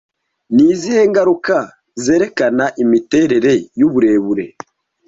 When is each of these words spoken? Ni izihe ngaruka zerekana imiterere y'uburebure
Ni 0.55 0.65
izihe 0.73 1.01
ngaruka 1.11 1.57
zerekana 2.03 2.65
imiterere 2.83 3.53
y'uburebure 3.79 4.45